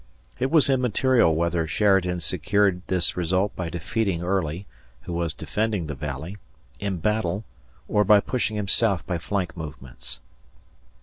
It 0.39 0.49
was 0.49 0.67
immaterial 0.67 1.35
whether 1.35 1.67
Sheridan 1.67 2.21
secured 2.21 2.81
this 2.87 3.15
result 3.15 3.55
by 3.55 3.69
defeating 3.69 4.23
Early 4.23 4.65
who 5.03 5.13
was 5.13 5.31
defending 5.31 5.85
the 5.85 5.93
Valley 5.93 6.37
in 6.79 6.97
battle 6.97 7.43
or 7.87 8.03
by 8.03 8.19
pushing 8.19 8.57
him 8.57 8.67
south 8.67 9.05
by 9.05 9.19
flank 9.19 9.55
movements. 9.55 10.19